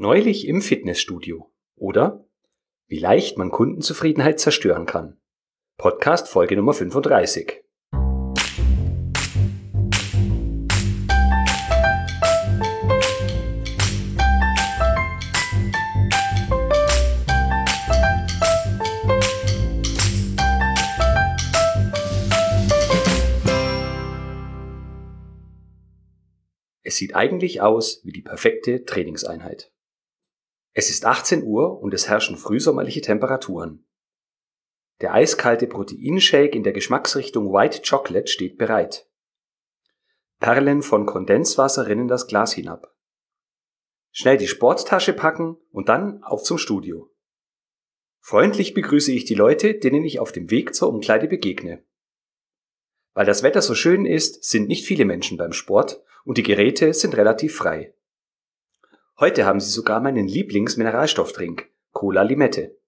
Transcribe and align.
Neulich 0.00 0.46
im 0.46 0.62
Fitnessstudio. 0.62 1.50
Oder 1.74 2.24
wie 2.86 3.00
leicht 3.00 3.36
man 3.36 3.50
Kundenzufriedenheit 3.50 4.38
zerstören 4.38 4.86
kann. 4.86 5.20
Podcast 5.76 6.28
Folge 6.28 6.54
Nummer 6.54 6.72
35. 6.72 7.64
Es 26.84 26.94
sieht 26.98 27.16
eigentlich 27.16 27.60
aus 27.62 28.00
wie 28.04 28.12
die 28.12 28.22
perfekte 28.22 28.84
Trainingseinheit. 28.84 29.72
Es 30.72 30.90
ist 30.90 31.04
18 31.04 31.42
Uhr 31.44 31.80
und 31.80 31.94
es 31.94 32.08
herrschen 32.08 32.36
frühsommerliche 32.36 33.00
Temperaturen. 33.00 33.86
Der 35.00 35.14
eiskalte 35.14 35.66
Proteinshake 35.66 36.56
in 36.56 36.64
der 36.64 36.72
Geschmacksrichtung 36.72 37.52
White 37.52 37.82
Chocolate 37.88 38.26
steht 38.26 38.58
bereit. 38.58 39.08
Perlen 40.40 40.82
von 40.82 41.06
Kondenswasser 41.06 41.86
rinnen 41.86 42.08
das 42.08 42.26
Glas 42.26 42.52
hinab. 42.52 42.94
Schnell 44.10 44.36
die 44.36 44.48
Sporttasche 44.48 45.12
packen 45.12 45.56
und 45.70 45.88
dann 45.88 46.22
auf 46.22 46.42
zum 46.42 46.58
Studio. 46.58 47.12
Freundlich 48.20 48.74
begrüße 48.74 49.12
ich 49.12 49.24
die 49.24 49.34
Leute, 49.34 49.74
denen 49.74 50.04
ich 50.04 50.20
auf 50.20 50.32
dem 50.32 50.50
Weg 50.50 50.74
zur 50.74 50.88
Umkleide 50.88 51.28
begegne. 51.28 51.84
Weil 53.14 53.26
das 53.26 53.42
Wetter 53.42 53.62
so 53.62 53.74
schön 53.74 54.04
ist, 54.04 54.44
sind 54.44 54.68
nicht 54.68 54.84
viele 54.84 55.04
Menschen 55.04 55.38
beim 55.38 55.52
Sport 55.52 56.02
und 56.24 56.38
die 56.38 56.42
Geräte 56.42 56.92
sind 56.94 57.16
relativ 57.16 57.56
frei. 57.56 57.94
Heute 59.20 59.46
haben 59.46 59.58
sie 59.58 59.70
sogar 59.70 59.98
meinen 60.00 60.28
Lieblingsmineralstofftrink, 60.28 61.68
Cola 61.90 62.22
Limette. 62.22 62.78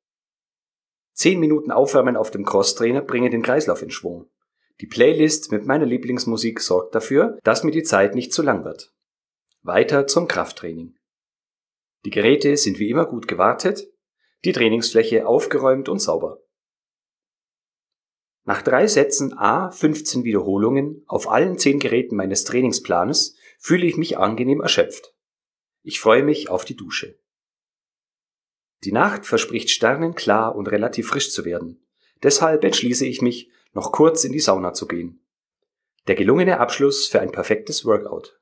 Zehn 1.13 1.41
Minuten 1.41 1.73
Aufwärmen 1.73 2.17
auf 2.17 2.31
dem 2.31 2.45
Crosstrainer 2.45 3.01
bringen 3.01 3.33
den 3.33 3.43
Kreislauf 3.43 3.83
in 3.83 3.91
Schwung. 3.91 4.31
Die 4.81 4.87
Playlist 4.87 5.51
mit 5.51 5.67
meiner 5.67 5.87
Lieblingsmusik 5.87 6.61
sorgt 6.61 6.95
dafür, 6.95 7.37
dass 7.43 7.65
mir 7.65 7.73
die 7.73 7.83
Zeit 7.83 8.15
nicht 8.15 8.33
zu 8.33 8.43
lang 8.43 8.65
wird. 8.65 8.95
Weiter 9.63 10.07
zum 10.07 10.29
Krafttraining. 10.29 10.95
Die 12.05 12.11
Geräte 12.11 12.57
sind 12.57 12.79
wie 12.79 12.91
immer 12.91 13.07
gut 13.07 13.27
gewartet, 13.27 13.93
die 14.45 14.53
Trainingsfläche 14.53 15.27
aufgeräumt 15.27 15.89
und 15.89 15.99
sauber. 15.99 16.39
Nach 18.45 18.63
drei 18.63 18.87
Sätzen 18.87 19.37
A 19.37 19.73
15 19.73 20.23
Wiederholungen 20.23 21.03
auf 21.09 21.29
allen 21.29 21.59
zehn 21.59 21.81
Geräten 21.81 22.15
meines 22.15 22.45
Trainingsplanes 22.45 23.35
fühle 23.59 23.85
ich 23.85 23.97
mich 23.97 24.17
angenehm 24.17 24.61
erschöpft. 24.61 25.13
Ich 25.83 26.01
freue 26.01 26.23
mich 26.23 26.49
auf 26.49 26.65
die 26.65 26.77
Dusche. 26.77 27.19
Die 28.85 28.93
Nacht 28.93 29.27
verspricht 29.27 29.71
sternenklar 29.71 30.55
und 30.55 30.69
relativ 30.69 31.09
frisch 31.09 31.31
zu 31.31 31.45
werden. 31.45 31.87
Deshalb 32.23 32.65
entschließe 32.65 33.07
ich 33.07 33.23
mich, 33.23 33.51
noch 33.73 33.93
kurz 33.93 34.25
in 34.25 34.33
die 34.33 34.41
Sauna 34.41 34.73
zu 34.73 34.87
gehen. 34.87 35.25
Der 36.07 36.15
gelungene 36.15 36.59
Abschluss 36.61 37.07
für 37.07 37.21
ein 37.21 37.31
perfektes 37.31 37.85
Workout. 37.85 38.41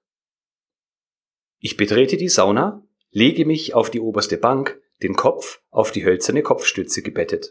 Ich 1.58 1.76
betrete 1.76 2.16
die 2.16 2.28
Sauna, 2.28 2.86
lege 3.10 3.44
mich 3.44 3.74
auf 3.74 3.90
die 3.90 4.00
oberste 4.00 4.38
Bank, 4.38 4.80
den 5.02 5.14
Kopf 5.16 5.60
auf 5.70 5.92
die 5.92 6.04
hölzerne 6.04 6.42
Kopfstütze 6.42 7.02
gebettet. 7.02 7.50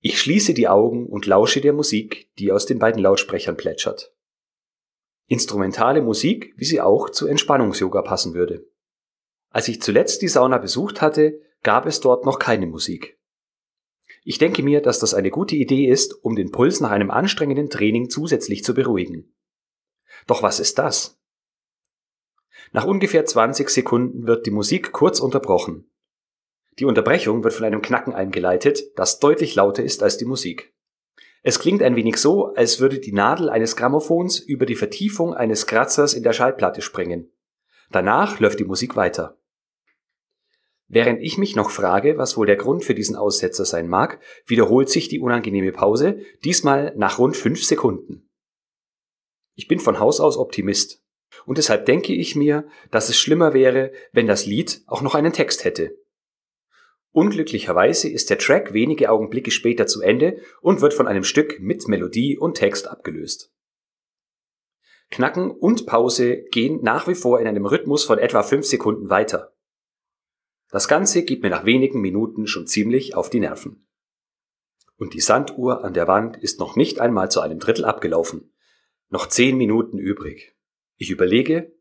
Ich 0.00 0.20
schließe 0.20 0.52
die 0.52 0.68
Augen 0.68 1.06
und 1.06 1.26
lausche 1.26 1.60
der 1.60 1.72
Musik, 1.72 2.30
die 2.38 2.52
aus 2.52 2.66
den 2.66 2.78
beiden 2.78 3.02
Lautsprechern 3.02 3.56
plätschert. 3.56 4.13
Instrumentale 5.26 6.02
Musik, 6.02 6.52
wie 6.56 6.64
sie 6.64 6.80
auch 6.80 7.08
zu 7.08 7.26
Entspannungs-Yoga 7.26 8.02
passen 8.02 8.34
würde. 8.34 8.66
Als 9.50 9.68
ich 9.68 9.80
zuletzt 9.80 10.20
die 10.20 10.28
Sauna 10.28 10.58
besucht 10.58 11.00
hatte, 11.00 11.40
gab 11.62 11.86
es 11.86 12.00
dort 12.00 12.26
noch 12.26 12.38
keine 12.38 12.66
Musik. 12.66 13.18
Ich 14.22 14.38
denke 14.38 14.62
mir, 14.62 14.82
dass 14.82 14.98
das 14.98 15.14
eine 15.14 15.30
gute 15.30 15.56
Idee 15.56 15.86
ist, 15.86 16.24
um 16.24 16.34
den 16.34 16.50
Puls 16.50 16.80
nach 16.80 16.90
einem 16.90 17.10
anstrengenden 17.10 17.70
Training 17.70 18.10
zusätzlich 18.10 18.64
zu 18.64 18.74
beruhigen. 18.74 19.34
Doch 20.26 20.42
was 20.42 20.60
ist 20.60 20.78
das? 20.78 21.20
Nach 22.72 22.84
ungefähr 22.84 23.24
20 23.24 23.70
Sekunden 23.70 24.26
wird 24.26 24.46
die 24.46 24.50
Musik 24.50 24.92
kurz 24.92 25.20
unterbrochen. 25.20 25.90
Die 26.78 26.86
Unterbrechung 26.86 27.44
wird 27.44 27.54
von 27.54 27.64
einem 27.64 27.82
Knacken 27.82 28.12
eingeleitet, 28.12 28.82
das 28.96 29.20
deutlich 29.20 29.54
lauter 29.54 29.84
ist 29.84 30.02
als 30.02 30.18
die 30.18 30.24
Musik. 30.24 30.73
Es 31.46 31.58
klingt 31.58 31.82
ein 31.82 31.94
wenig 31.94 32.16
so, 32.16 32.54
als 32.54 32.80
würde 32.80 32.98
die 32.98 33.12
Nadel 33.12 33.50
eines 33.50 33.76
Grammophons 33.76 34.38
über 34.38 34.64
die 34.64 34.76
Vertiefung 34.76 35.34
eines 35.34 35.66
Kratzers 35.66 36.14
in 36.14 36.22
der 36.22 36.32
Schallplatte 36.32 36.80
springen. 36.80 37.30
Danach 37.90 38.40
läuft 38.40 38.60
die 38.60 38.64
Musik 38.64 38.96
weiter. 38.96 39.38
Während 40.88 41.22
ich 41.22 41.36
mich 41.36 41.54
noch 41.54 41.68
frage, 41.68 42.16
was 42.16 42.38
wohl 42.38 42.46
der 42.46 42.56
Grund 42.56 42.82
für 42.82 42.94
diesen 42.94 43.14
Aussetzer 43.14 43.66
sein 43.66 43.88
mag, 43.88 44.20
wiederholt 44.46 44.88
sich 44.88 45.08
die 45.08 45.20
unangenehme 45.20 45.72
Pause, 45.72 46.18
diesmal 46.44 46.94
nach 46.96 47.18
rund 47.18 47.36
fünf 47.36 47.62
Sekunden. 47.62 48.30
Ich 49.54 49.68
bin 49.68 49.80
von 49.80 50.00
Haus 50.00 50.20
aus 50.20 50.38
Optimist. 50.38 51.04
Und 51.44 51.58
deshalb 51.58 51.84
denke 51.84 52.14
ich 52.14 52.36
mir, 52.36 52.66
dass 52.90 53.10
es 53.10 53.18
schlimmer 53.18 53.52
wäre, 53.52 53.92
wenn 54.12 54.26
das 54.26 54.46
Lied 54.46 54.82
auch 54.86 55.02
noch 55.02 55.14
einen 55.14 55.34
Text 55.34 55.64
hätte. 55.64 55.94
Unglücklicherweise 57.14 58.08
ist 58.08 58.28
der 58.28 58.38
Track 58.38 58.72
wenige 58.72 59.08
Augenblicke 59.08 59.52
später 59.52 59.86
zu 59.86 60.02
Ende 60.02 60.40
und 60.60 60.80
wird 60.80 60.94
von 60.94 61.06
einem 61.06 61.22
Stück 61.22 61.60
mit 61.60 61.86
Melodie 61.86 62.36
und 62.36 62.56
Text 62.56 62.88
abgelöst. 62.88 63.54
Knacken 65.12 65.52
und 65.52 65.86
Pause 65.86 66.42
gehen 66.50 66.80
nach 66.82 67.06
wie 67.06 67.14
vor 67.14 67.38
in 67.38 67.46
einem 67.46 67.66
Rhythmus 67.66 68.02
von 68.02 68.18
etwa 68.18 68.42
fünf 68.42 68.66
Sekunden 68.66 69.10
weiter. 69.10 69.54
Das 70.70 70.88
Ganze 70.88 71.22
geht 71.22 71.44
mir 71.44 71.50
nach 71.50 71.64
wenigen 71.64 72.00
Minuten 72.00 72.48
schon 72.48 72.66
ziemlich 72.66 73.14
auf 73.14 73.30
die 73.30 73.38
Nerven. 73.38 73.86
Und 74.96 75.14
die 75.14 75.20
Sanduhr 75.20 75.84
an 75.84 75.94
der 75.94 76.08
Wand 76.08 76.36
ist 76.36 76.58
noch 76.58 76.74
nicht 76.74 76.98
einmal 76.98 77.30
zu 77.30 77.40
einem 77.40 77.60
Drittel 77.60 77.84
abgelaufen. 77.84 78.52
Noch 79.08 79.28
zehn 79.28 79.56
Minuten 79.56 79.98
übrig. 79.98 80.56
Ich 80.96 81.10
überlege, 81.10 81.73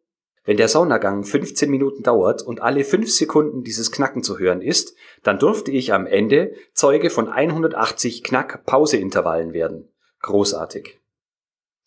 wenn 0.46 0.58
der 0.58 0.68
Saunagang 0.68 1.24
15 1.24 1.70
Minuten 1.70 2.04
dauert 2.04 2.42
und 2.42 2.62
alle 2.62 2.84
5 2.84 3.10
Sekunden 3.10 3.64
dieses 3.64 3.92
Knacken 3.92 4.24
zu 4.24 4.40
hören 4.40 4.62
ist, 4.62 4.96
dann 5.24 5.40
durfte 5.40 5.72
ich 5.72 5.94
am 5.94 6.06
Ende 6.06 6.54
Zeuge 6.74 7.10
von 7.10 7.30
180 7.30 8.24
Knack-Pause-Intervallen 8.24 9.54
werden. 9.54 9.90
Großartig. 10.22 11.00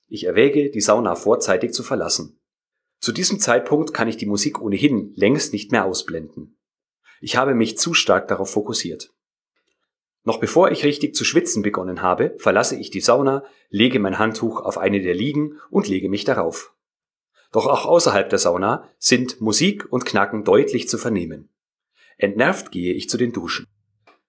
Ich 0.09 0.25
erwäge, 0.25 0.71
die 0.71 0.81
Sauna 0.81 1.17
vorzeitig 1.17 1.73
zu 1.73 1.83
verlassen. 1.83 2.39
Zu 2.99 3.13
diesem 3.13 3.41
Zeitpunkt 3.41 3.93
kann 3.93 4.09
ich 4.09 4.17
die 4.17 4.27
Musik 4.27 4.61
ohnehin 4.61 5.13
längst 5.17 5.53
nicht 5.53 5.71
mehr 5.71 5.85
ausblenden. 5.85 6.59
Ich 7.21 7.37
habe 7.37 7.55
mich 7.55 7.77
zu 7.77 7.93
stark 7.93 8.29
darauf 8.29 8.51
fokussiert. 8.51 9.13
Noch 10.25 10.41
bevor 10.41 10.71
ich 10.71 10.85
richtig 10.85 11.15
zu 11.15 11.25
schwitzen 11.25 11.63
begonnen 11.63 12.03
habe, 12.03 12.35
verlasse 12.39 12.77
ich 12.77 12.91
die 12.91 13.01
Sauna, 13.01 13.45
lege 13.69 14.01
mein 14.01 14.19
Handtuch 14.19 14.61
auf 14.61 14.79
eine 14.79 15.01
der 15.01 15.15
Liegen 15.15 15.61
und 15.71 15.89
lege 15.89 16.09
mich 16.09 16.25
darauf. 16.25 16.76
Doch 17.57 17.69
auch 17.69 17.87
außerhalb 17.87 18.29
der 18.29 18.39
Sauna 18.39 18.87
sind 18.99 19.41
Musik 19.41 19.91
und 19.91 20.05
Knacken 20.05 20.45
deutlich 20.45 20.91
zu 20.91 20.99
vernehmen. 20.99 21.49
Entnervt 22.19 22.71
gehe 22.71 22.93
ich 22.93 23.09
zu 23.09 23.17
den 23.17 23.33
Duschen. 23.33 23.67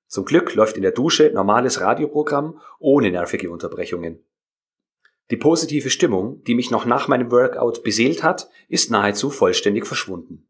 Zum 0.08 0.24
Glück 0.24 0.56
läuft 0.56 0.78
in 0.78 0.82
der 0.82 0.94
Dusche 0.94 1.30
normales 1.34 1.82
Radioprogramm 1.82 2.62
ohne 2.80 3.12
nervige 3.12 3.52
Unterbrechungen. 3.52 4.24
Die 5.30 5.36
positive 5.36 5.90
Stimmung, 5.90 6.42
die 6.46 6.56
mich 6.56 6.72
noch 6.72 6.86
nach 6.86 7.10
meinem 7.10 7.30
Workout 7.30 7.84
beseelt 7.84 8.24
hat, 8.24 8.50
ist 8.70 8.92
nahezu 8.92 9.30
vollständig 9.30 9.86
verschwunden. 9.86 10.48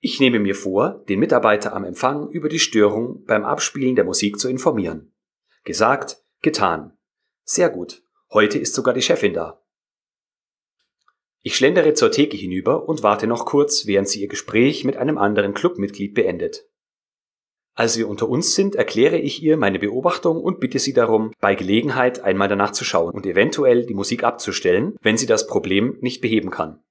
Ich 0.00 0.20
nehme 0.20 0.40
mir 0.40 0.56
vor, 0.56 1.06
den 1.08 1.20
Mitarbeiter 1.20 1.72
am 1.72 1.84
Empfang 1.84 2.28
über 2.28 2.50
die 2.50 2.58
Störung 2.58 3.24
beim 3.24 3.46
Abspielen 3.46 3.96
der 3.96 4.04
Musik 4.04 4.38
zu 4.38 4.50
informieren. 4.50 5.14
Gesagt, 5.64 6.22
getan. 6.42 6.98
Sehr 7.44 7.70
gut. 7.70 8.02
Heute 8.30 8.58
ist 8.58 8.74
sogar 8.74 8.92
die 8.92 9.00
Chefin 9.00 9.32
da. 9.32 9.62
Ich 11.46 11.54
schlendere 11.54 11.94
zur 11.94 12.10
Theke 12.10 12.36
hinüber 12.36 12.88
und 12.88 13.04
warte 13.04 13.28
noch 13.28 13.46
kurz, 13.46 13.86
während 13.86 14.08
sie 14.08 14.20
ihr 14.20 14.26
Gespräch 14.26 14.82
mit 14.82 14.96
einem 14.96 15.16
anderen 15.16 15.54
Clubmitglied 15.54 16.12
beendet. 16.12 16.66
Als 17.72 17.96
wir 17.96 18.08
unter 18.08 18.28
uns 18.28 18.56
sind, 18.56 18.74
erkläre 18.74 19.16
ich 19.16 19.40
ihr 19.44 19.56
meine 19.56 19.78
Beobachtung 19.78 20.42
und 20.42 20.58
bitte 20.58 20.80
sie 20.80 20.92
darum, 20.92 21.32
bei 21.38 21.54
Gelegenheit 21.54 22.18
einmal 22.18 22.48
danach 22.48 22.72
zu 22.72 22.82
schauen 22.84 23.14
und 23.14 23.26
eventuell 23.26 23.86
die 23.86 23.94
Musik 23.94 24.24
abzustellen, 24.24 24.96
wenn 25.02 25.16
sie 25.16 25.26
das 25.26 25.46
Problem 25.46 25.96
nicht 26.00 26.20
beheben 26.20 26.50
kann. 26.50 26.82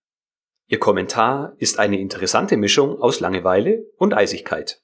Ihr 0.69 0.79
Kommentar 0.79 1.51
ist 1.57 1.77
eine 1.77 1.99
interessante 1.99 2.55
Mischung 2.55 3.01
aus 3.01 3.19
Langeweile 3.19 3.83
und 3.97 4.13
Eisigkeit. 4.13 4.81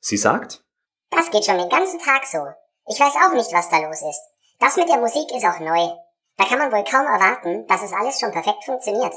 Sie 0.00 0.16
sagt, 0.16 0.64
Das 1.10 1.30
geht 1.30 1.44
schon 1.44 1.58
den 1.58 1.68
ganzen 1.68 2.00
Tag 2.00 2.24
so. 2.24 2.38
Ich 2.90 2.98
weiß 2.98 3.12
auch 3.26 3.34
nicht, 3.34 3.52
was 3.52 3.68
da 3.68 3.86
los 3.86 4.00
ist. 4.00 4.22
Das 4.58 4.78
mit 4.78 4.88
der 4.88 4.96
Musik 4.96 5.28
ist 5.36 5.44
auch 5.44 5.60
neu. 5.60 5.92
Da 6.38 6.44
kann 6.44 6.58
man 6.58 6.72
wohl 6.72 6.84
kaum 6.84 7.04
erwarten, 7.04 7.66
dass 7.66 7.82
es 7.82 7.92
alles 7.92 8.18
schon 8.18 8.30
perfekt 8.30 8.64
funktioniert. 8.64 9.12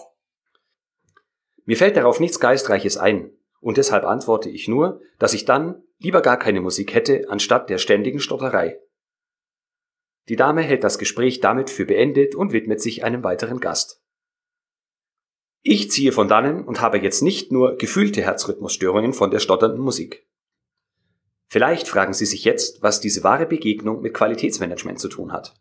Mir 1.66 1.78
fällt 1.78 1.96
darauf 1.96 2.20
nichts 2.20 2.40
Geistreiches 2.40 2.98
ein, 2.98 3.32
und 3.62 3.78
deshalb 3.78 4.04
antworte 4.04 4.50
ich 4.50 4.68
nur, 4.68 5.02
dass 5.20 5.34
ich 5.34 5.46
dann 5.46 5.84
lieber 6.00 6.22
gar 6.22 6.38
keine 6.38 6.62
Musik 6.62 6.96
hätte, 6.96 7.26
anstatt 7.30 7.70
der 7.70 7.78
ständigen 7.78 8.20
Stotterei. 8.20 8.80
Die 10.30 10.36
Dame 10.36 10.64
hält 10.64 10.84
das 10.84 10.98
Gespräch 10.98 11.40
damit 11.40 11.70
für 11.70 11.86
beendet 11.86 12.34
und 12.34 12.54
widmet 12.54 12.82
sich 12.82 13.04
einem 13.04 13.24
weiteren 13.24 13.60
Gast. 13.60 14.02
Ich 15.62 15.92
ziehe 15.92 16.12
von 16.12 16.28
dannen 16.28 16.66
und 16.66 16.82
habe 16.82 16.98
jetzt 16.98 17.22
nicht 17.22 17.52
nur 17.52 17.78
gefühlte 17.78 18.24
Herzrhythmusstörungen 18.24 19.14
von 19.14 19.30
der 19.30 19.40
stotternden 19.40 19.82
Musik. 19.82 20.28
Vielleicht 21.48 21.88
fragen 21.88 22.14
Sie 22.14 22.26
sich 22.26 22.46
jetzt, 22.46 22.82
was 22.82 23.00
diese 23.00 23.24
wahre 23.24 23.46
Begegnung 23.46 24.02
mit 24.02 24.16
Qualitätsmanagement 24.16 25.00
zu 25.00 25.08
tun 25.08 25.32
hat. 25.32 25.54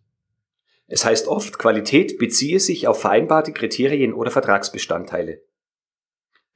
Es 0.92 1.04
heißt 1.04 1.28
oft, 1.28 1.60
Qualität 1.60 2.18
beziehe 2.18 2.58
sich 2.58 2.88
auf 2.88 3.00
vereinbarte 3.00 3.52
Kriterien 3.52 4.12
oder 4.12 4.32
Vertragsbestandteile. 4.32 5.40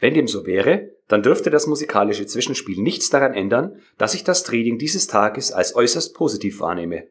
Wenn 0.01 0.13
dem 0.13 0.27
so 0.27 0.45
wäre, 0.45 0.91
dann 1.07 1.23
dürfte 1.23 1.51
das 1.51 1.69
musikalische 1.69 2.27
Zwischenspiel 2.27 2.83
nichts 2.83 3.11
daran 3.11 3.33
ändern, 3.33 3.81
dass 3.97 4.13
ich 4.13 4.25
das 4.25 4.43
Training 4.43 4.77
dieses 4.77 5.07
Tages 5.07 5.53
als 5.53 5.77
äußerst 5.77 6.17
positiv 6.17 6.59
wahrnehme. 6.59 7.07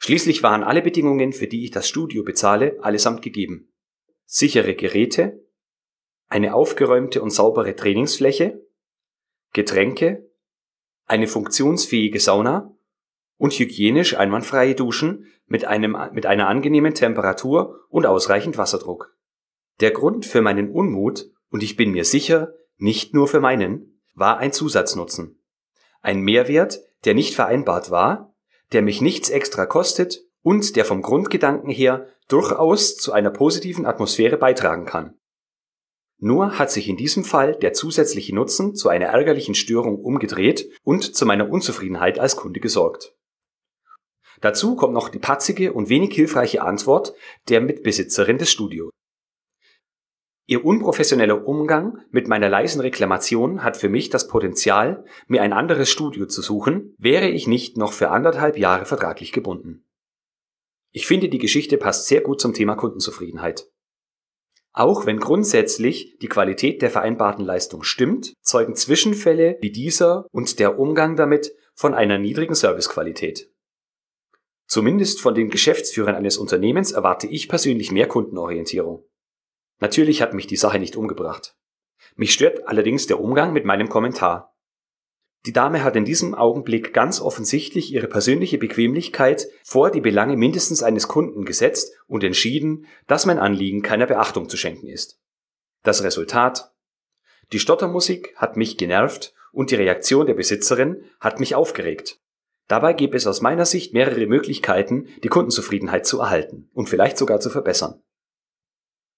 Schließlich 0.00 0.42
waren 0.42 0.62
alle 0.62 0.82
Bedingungen, 0.82 1.32
für 1.32 1.46
die 1.46 1.64
ich 1.64 1.70
das 1.70 1.88
Studio 1.88 2.24
bezahle, 2.24 2.76
allesamt 2.82 3.22
gegeben. 3.22 3.72
Sichere 4.26 4.74
Geräte, 4.74 5.42
eine 6.28 6.52
aufgeräumte 6.52 7.22
und 7.22 7.30
saubere 7.30 7.74
Trainingsfläche, 7.74 8.60
Getränke, 9.54 10.30
eine 11.06 11.26
funktionsfähige 11.26 12.20
Sauna 12.20 12.76
und 13.40 13.54
hygienisch 13.54 14.18
einwandfreie 14.18 14.74
Duschen 14.74 15.24
mit, 15.46 15.64
einem, 15.64 15.96
mit 16.12 16.26
einer 16.26 16.46
angenehmen 16.46 16.92
Temperatur 16.92 17.80
und 17.88 18.04
ausreichend 18.04 18.58
Wasserdruck. 18.58 19.16
Der 19.80 19.92
Grund 19.92 20.26
für 20.26 20.42
meinen 20.42 20.70
Unmut, 20.70 21.30
und 21.48 21.62
ich 21.62 21.74
bin 21.74 21.90
mir 21.90 22.04
sicher, 22.04 22.52
nicht 22.76 23.14
nur 23.14 23.28
für 23.28 23.40
meinen, 23.40 24.02
war 24.14 24.36
ein 24.36 24.52
Zusatznutzen. 24.52 25.42
Ein 26.02 26.20
Mehrwert, 26.20 26.80
der 27.06 27.14
nicht 27.14 27.34
vereinbart 27.34 27.90
war, 27.90 28.34
der 28.72 28.82
mich 28.82 29.00
nichts 29.00 29.30
extra 29.30 29.64
kostet 29.64 30.20
und 30.42 30.76
der 30.76 30.84
vom 30.84 31.00
Grundgedanken 31.00 31.70
her 31.70 32.08
durchaus 32.28 32.96
zu 32.96 33.12
einer 33.12 33.30
positiven 33.30 33.86
Atmosphäre 33.86 34.36
beitragen 34.36 34.84
kann. 34.84 35.14
Nur 36.18 36.58
hat 36.58 36.70
sich 36.70 36.90
in 36.90 36.98
diesem 36.98 37.24
Fall 37.24 37.56
der 37.56 37.72
zusätzliche 37.72 38.34
Nutzen 38.34 38.74
zu 38.74 38.90
einer 38.90 39.06
ärgerlichen 39.06 39.54
Störung 39.54 39.98
umgedreht 39.98 40.68
und 40.82 41.16
zu 41.16 41.24
meiner 41.24 41.48
Unzufriedenheit 41.48 42.18
als 42.18 42.36
Kunde 42.36 42.60
gesorgt. 42.60 43.16
Dazu 44.40 44.76
kommt 44.76 44.94
noch 44.94 45.08
die 45.08 45.18
patzige 45.18 45.72
und 45.72 45.88
wenig 45.88 46.14
hilfreiche 46.14 46.62
Antwort 46.62 47.14
der 47.48 47.60
Mitbesitzerin 47.60 48.38
des 48.38 48.50
Studios. 48.50 48.90
Ihr 50.46 50.64
unprofessioneller 50.64 51.46
Umgang 51.46 51.98
mit 52.10 52.26
meiner 52.26 52.48
leisen 52.48 52.80
Reklamation 52.80 53.62
hat 53.62 53.76
für 53.76 53.88
mich 53.88 54.10
das 54.10 54.26
Potenzial, 54.26 55.04
mir 55.28 55.42
ein 55.42 55.52
anderes 55.52 55.88
Studio 55.88 56.26
zu 56.26 56.42
suchen, 56.42 56.94
wäre 56.98 57.28
ich 57.28 57.46
nicht 57.46 57.76
noch 57.76 57.92
für 57.92 58.10
anderthalb 58.10 58.58
Jahre 58.58 58.84
vertraglich 58.84 59.30
gebunden. 59.30 59.84
Ich 60.92 61.06
finde, 61.06 61.28
die 61.28 61.38
Geschichte 61.38 61.76
passt 61.76 62.08
sehr 62.08 62.20
gut 62.20 62.40
zum 62.40 62.52
Thema 62.52 62.74
Kundenzufriedenheit. 62.74 63.68
Auch 64.72 65.06
wenn 65.06 65.18
grundsätzlich 65.18 66.16
die 66.20 66.28
Qualität 66.28 66.82
der 66.82 66.90
vereinbarten 66.90 67.44
Leistung 67.44 67.82
stimmt, 67.82 68.34
zeugen 68.42 68.74
Zwischenfälle 68.74 69.56
wie 69.60 69.70
dieser 69.70 70.26
und 70.32 70.58
der 70.58 70.78
Umgang 70.78 71.16
damit 71.16 71.52
von 71.74 71.94
einer 71.94 72.18
niedrigen 72.18 72.54
Servicequalität. 72.54 73.49
Zumindest 74.70 75.20
von 75.20 75.34
den 75.34 75.50
Geschäftsführern 75.50 76.14
eines 76.14 76.38
Unternehmens 76.38 76.92
erwarte 76.92 77.26
ich 77.26 77.48
persönlich 77.48 77.90
mehr 77.90 78.06
Kundenorientierung. 78.06 79.04
Natürlich 79.80 80.22
hat 80.22 80.32
mich 80.32 80.46
die 80.46 80.56
Sache 80.56 80.78
nicht 80.78 80.94
umgebracht. 80.94 81.56
Mich 82.14 82.32
stört 82.32 82.68
allerdings 82.68 83.08
der 83.08 83.18
Umgang 83.18 83.52
mit 83.52 83.64
meinem 83.64 83.88
Kommentar. 83.88 84.54
Die 85.44 85.52
Dame 85.52 85.82
hat 85.82 85.96
in 85.96 86.04
diesem 86.04 86.36
Augenblick 86.36 86.94
ganz 86.94 87.20
offensichtlich 87.20 87.92
ihre 87.92 88.06
persönliche 88.06 88.58
Bequemlichkeit 88.58 89.48
vor 89.64 89.90
die 89.90 90.00
Belange 90.00 90.36
mindestens 90.36 90.84
eines 90.84 91.08
Kunden 91.08 91.44
gesetzt 91.44 91.92
und 92.06 92.22
entschieden, 92.22 92.86
dass 93.08 93.26
mein 93.26 93.40
Anliegen 93.40 93.82
keiner 93.82 94.06
Beachtung 94.06 94.48
zu 94.48 94.56
schenken 94.56 94.86
ist. 94.86 95.18
Das 95.82 96.04
Resultat? 96.04 96.72
Die 97.52 97.58
Stottermusik 97.58 98.36
hat 98.36 98.56
mich 98.56 98.78
genervt 98.78 99.34
und 99.50 99.72
die 99.72 99.76
Reaktion 99.76 100.26
der 100.26 100.34
Besitzerin 100.34 101.02
hat 101.18 101.40
mich 101.40 101.56
aufgeregt. 101.56 102.19
Dabei 102.70 102.92
gibt 102.92 103.16
es 103.16 103.26
aus 103.26 103.40
meiner 103.40 103.66
Sicht 103.66 103.94
mehrere 103.94 104.28
Möglichkeiten, 104.28 105.08
die 105.24 105.28
Kundenzufriedenheit 105.28 106.06
zu 106.06 106.20
erhalten 106.20 106.70
und 106.72 106.88
vielleicht 106.88 107.18
sogar 107.18 107.40
zu 107.40 107.50
verbessern. 107.50 108.00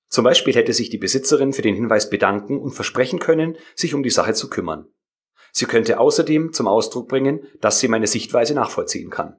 Zum 0.09 0.25
Beispiel 0.25 0.55
hätte 0.55 0.73
sich 0.73 0.89
die 0.89 0.97
Besitzerin 0.97 1.53
für 1.53 1.61
den 1.61 1.75
Hinweis 1.75 2.09
bedanken 2.09 2.59
und 2.59 2.71
versprechen 2.71 3.19
können, 3.19 3.59
sich 3.75 3.93
um 3.93 4.03
die 4.03 4.09
Sache 4.09 4.33
zu 4.33 4.49
kümmern. 4.49 4.87
Sie 5.53 5.67
könnte 5.67 6.01
außerdem 6.01 6.55
zum 6.55 6.67
Ausdruck 6.67 7.09
bringen, 7.09 7.47
dass 7.61 7.79
sie 7.79 7.89
meine 7.89 8.07
Sichtweise 8.07 8.55
nachvollziehen 8.55 9.11
kann. 9.11 9.37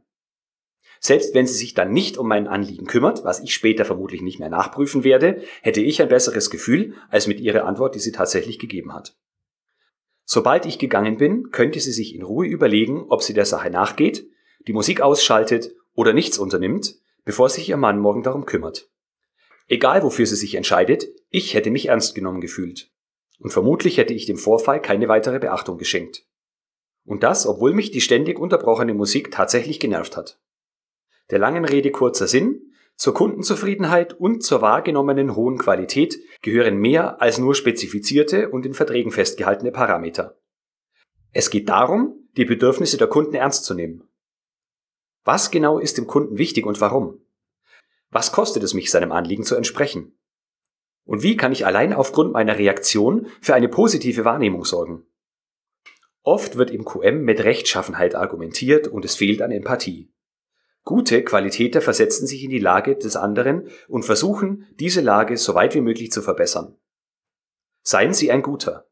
Selbst 0.99 1.33
wenn 1.33 1.47
sie 1.47 1.55
sich 1.55 1.73
dann 1.73 1.91
nicht 1.91 2.19
um 2.19 2.27
mein 2.27 2.47
Anliegen 2.47 2.85
kümmert, 2.85 3.23
was 3.23 3.39
ich 3.39 3.55
später 3.55 3.83
vermutlich 3.83 4.21
nicht 4.21 4.37
mehr 4.39 4.49
nachprüfen 4.49 5.03
werde, 5.03 5.41
hätte 5.63 5.81
ich 5.81 6.03
ein 6.03 6.09
besseres 6.09 6.51
Gefühl 6.51 6.93
als 7.09 7.25
mit 7.25 7.39
ihrer 7.39 7.65
Antwort, 7.65 7.95
die 7.95 7.99
sie 7.99 8.11
tatsächlich 8.11 8.59
gegeben 8.59 8.93
hat. 8.93 9.17
Sobald 10.25 10.65
ich 10.65 10.79
gegangen 10.79 11.17
bin, 11.17 11.51
könnte 11.51 11.79
sie 11.79 11.91
sich 11.91 12.15
in 12.15 12.23
Ruhe 12.23 12.47
überlegen, 12.47 13.05
ob 13.09 13.23
sie 13.23 13.33
der 13.33 13.45
Sache 13.45 13.69
nachgeht, 13.69 14.27
die 14.67 14.73
Musik 14.73 15.01
ausschaltet 15.01 15.73
oder 15.93 16.13
nichts 16.13 16.37
unternimmt, 16.37 16.95
bevor 17.25 17.49
sich 17.49 17.69
ihr 17.69 17.77
Mann 17.77 17.99
morgen 17.99 18.23
darum 18.23 18.45
kümmert. 18.45 18.89
Egal 19.67 20.03
wofür 20.03 20.25
sie 20.25 20.35
sich 20.35 20.55
entscheidet, 20.55 21.07
ich 21.29 21.53
hätte 21.53 21.71
mich 21.71 21.87
ernst 21.87 22.15
genommen 22.15 22.41
gefühlt 22.41 22.91
und 23.39 23.51
vermutlich 23.51 23.97
hätte 23.97 24.13
ich 24.13 24.25
dem 24.25 24.37
Vorfall 24.37 24.81
keine 24.81 25.07
weitere 25.09 25.39
Beachtung 25.39 25.77
geschenkt. 25.77 26.25
Und 27.05 27.23
das, 27.23 27.45
obwohl 27.45 27.73
mich 27.73 27.91
die 27.91 28.01
ständig 28.01 28.39
unterbrochene 28.39 28.93
Musik 28.93 29.31
tatsächlich 29.31 29.79
genervt 29.79 30.15
hat. 30.15 30.39
Der 31.29 31.39
langen 31.39 31.65
Rede 31.65 31.91
kurzer 31.91 32.27
Sinn, 32.27 32.72
zur 32.95 33.13
Kundenzufriedenheit 33.13 34.13
und 34.13 34.43
zur 34.43 34.61
wahrgenommenen 34.61 35.35
hohen 35.35 35.57
Qualität 35.57 36.19
gehören 36.41 36.77
mehr 36.77 37.21
als 37.21 37.37
nur 37.37 37.55
spezifizierte 37.55 38.49
und 38.49 38.65
in 38.65 38.73
Verträgen 38.73 39.11
festgehaltene 39.11 39.71
Parameter. 39.71 40.39
Es 41.31 41.49
geht 41.49 41.69
darum, 41.69 42.29
die 42.37 42.45
Bedürfnisse 42.45 42.97
der 42.97 43.07
Kunden 43.07 43.33
ernst 43.33 43.65
zu 43.65 43.73
nehmen. 43.73 44.07
Was 45.23 45.51
genau 45.51 45.79
ist 45.79 45.97
dem 45.97 46.07
Kunden 46.07 46.37
wichtig 46.37 46.65
und 46.65 46.79
warum? 46.81 47.19
Was 48.09 48.31
kostet 48.31 48.63
es 48.63 48.73
mich, 48.73 48.91
seinem 48.91 49.11
Anliegen 49.11 49.43
zu 49.43 49.55
entsprechen? 49.55 50.17
Und 51.05 51.23
wie 51.23 51.35
kann 51.35 51.51
ich 51.51 51.65
allein 51.65 51.93
aufgrund 51.93 52.33
meiner 52.33 52.57
Reaktion 52.57 53.27
für 53.41 53.55
eine 53.55 53.67
positive 53.67 54.23
Wahrnehmung 54.23 54.63
sorgen? 54.63 55.05
Oft 56.21 56.55
wird 56.55 56.71
im 56.71 56.85
QM 56.85 57.23
mit 57.23 57.43
Rechtschaffenheit 57.43 58.15
argumentiert 58.15 58.87
und 58.87 59.03
es 59.03 59.15
fehlt 59.15 59.41
an 59.41 59.51
Empathie. 59.51 60.12
Gute 60.85 61.23
Qualitäter 61.23 61.81
versetzen 61.81 62.27
sich 62.27 62.43
in 62.43 62.49
die 62.49 62.59
Lage 62.59 62.97
des 62.97 63.15
anderen 63.15 63.69
und 63.87 64.03
versuchen, 64.03 64.67
diese 64.79 64.99
Lage 64.99 65.37
so 65.37 65.55
weit 65.55 65.75
wie 65.75 65.81
möglich 65.81 66.11
zu 66.11 66.21
verbessern. 66.21 66.75
Seien 67.83 68.13
Sie 68.13 68.31
ein 68.31 68.41
Guter. 68.41 68.87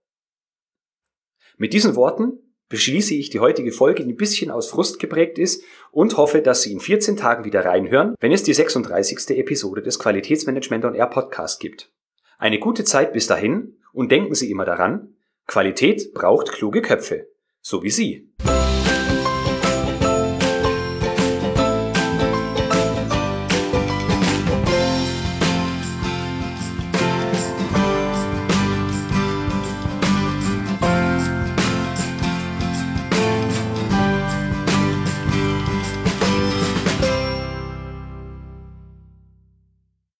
Mit 1.57 1.73
diesen 1.73 1.95
Worten 1.95 2.39
beschließe 2.69 3.13
ich 3.13 3.29
die 3.29 3.41
heutige 3.41 3.73
Folge, 3.73 4.05
die 4.05 4.13
ein 4.13 4.17
bisschen 4.17 4.51
aus 4.51 4.69
Frust 4.69 4.99
geprägt 4.99 5.37
ist 5.37 5.63
und 5.91 6.15
hoffe, 6.15 6.41
dass 6.41 6.61
Sie 6.61 6.71
in 6.71 6.79
14 6.79 7.17
Tagen 7.17 7.43
wieder 7.43 7.65
reinhören, 7.65 8.15
wenn 8.21 8.31
es 8.31 8.43
die 8.43 8.53
36. 8.53 9.37
Episode 9.37 9.81
des 9.81 9.99
Qualitätsmanagement 9.99 10.85
on 10.85 10.95
Air 10.95 11.07
Podcast 11.07 11.59
gibt. 11.59 11.91
Eine 12.37 12.59
gute 12.59 12.85
Zeit 12.85 13.11
bis 13.11 13.27
dahin 13.27 13.77
und 13.91 14.11
denken 14.11 14.33
Sie 14.33 14.49
immer 14.49 14.65
daran, 14.65 15.15
Qualität 15.45 16.13
braucht 16.13 16.53
kluge 16.53 16.81
Köpfe, 16.81 17.27
so 17.61 17.83
wie 17.83 17.91
Sie. 17.91 18.31